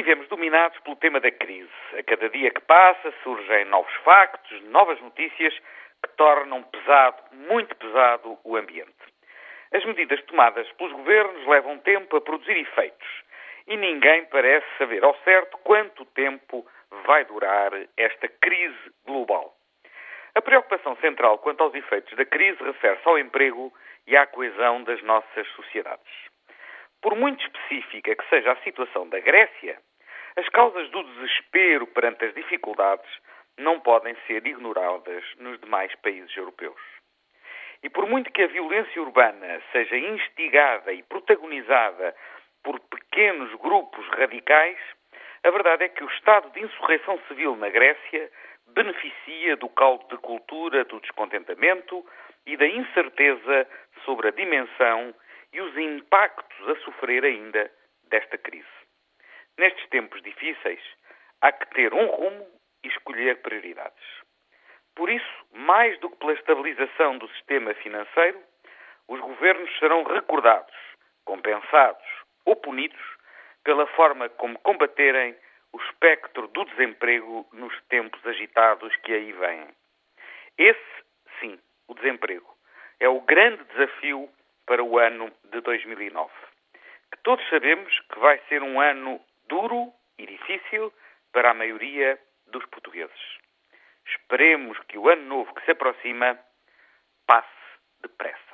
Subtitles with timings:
[0.00, 1.68] Vivemos dominados pelo tema da crise.
[1.98, 5.52] A cada dia que passa surgem novos factos, novas notícias
[6.02, 8.94] que tornam pesado, muito pesado, o ambiente.
[9.70, 13.08] As medidas tomadas pelos governos levam tempo a produzir efeitos
[13.66, 16.66] e ninguém parece saber ao certo quanto tempo
[17.04, 19.54] vai durar esta crise global.
[20.34, 23.70] A preocupação central quanto aos efeitos da crise refere-se ao emprego
[24.06, 26.30] e à coesão das nossas sociedades.
[27.02, 29.78] Por muito específica que seja a situação da Grécia,
[30.36, 33.10] as causas do desespero perante as dificuldades
[33.58, 36.80] não podem ser ignoradas nos demais países europeus.
[37.82, 42.14] E por muito que a violência urbana seja instigada e protagonizada
[42.62, 44.78] por pequenos grupos radicais,
[45.42, 48.30] a verdade é que o estado de insurreição civil na Grécia
[48.68, 52.04] beneficia do caldo de cultura do descontentamento
[52.46, 53.66] e da incerteza
[54.04, 55.14] sobre a dimensão
[55.52, 57.70] e os impactos a sofrer ainda
[58.04, 58.66] desta crise.
[59.58, 60.80] Nestes tempos difíceis,
[61.40, 62.46] há que ter um rumo
[62.82, 64.04] e escolher prioridades.
[64.94, 68.40] Por isso, mais do que pela estabilização do sistema financeiro,
[69.08, 70.74] os governos serão recordados,
[71.24, 72.06] compensados
[72.44, 73.00] ou punidos
[73.64, 75.36] pela forma como combaterem
[75.72, 79.68] o espectro do desemprego nos tempos agitados que aí vêm.
[80.58, 81.04] Esse,
[81.40, 82.48] sim, o desemprego,
[82.98, 84.28] é o grande desafio
[84.70, 86.30] para o ano de 2009.
[87.10, 90.92] Que todos sabemos que vai ser um ano duro e difícil
[91.32, 93.38] para a maioria dos portugueses.
[94.06, 96.38] Esperemos que o ano novo que se aproxima
[97.26, 97.48] passe
[98.00, 98.49] depressa.